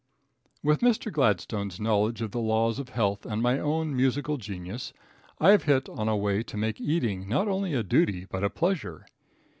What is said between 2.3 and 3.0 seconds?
the laws of